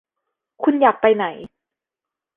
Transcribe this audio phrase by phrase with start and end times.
[0.63, 1.25] คุณอยากไปไหน